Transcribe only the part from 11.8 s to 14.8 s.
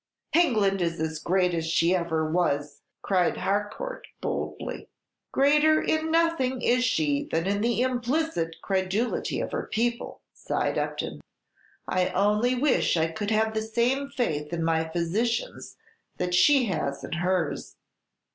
"I only wish I could have the same faith in